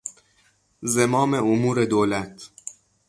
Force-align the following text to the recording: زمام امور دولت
زمام 0.93 1.33
امور 1.47 1.85
دولت 1.85 2.49